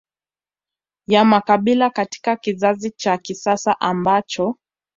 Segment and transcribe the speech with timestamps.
[1.07, 4.57] ya makabila katika kizazi cha kisasa ambacho